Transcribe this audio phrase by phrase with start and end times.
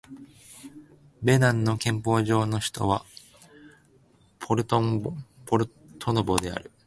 [1.21, 3.05] ベナンの憲法上の首都は
[4.39, 6.71] ポルトノボである